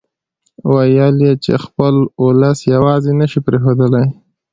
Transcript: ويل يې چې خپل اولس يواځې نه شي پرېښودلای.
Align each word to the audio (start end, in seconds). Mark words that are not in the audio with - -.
ويل 0.73 1.15
يې 1.25 1.33
چې 1.43 1.53
خپل 1.65 1.95
اولس 2.21 2.59
يواځې 2.73 3.11
نه 3.19 3.25
شي 3.31 3.39
پرېښودلای. 3.47 4.07